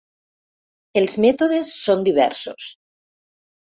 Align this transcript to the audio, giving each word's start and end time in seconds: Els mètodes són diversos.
Els 1.01 1.13
mètodes 1.25 1.75
són 1.85 2.03
diversos. 2.11 2.71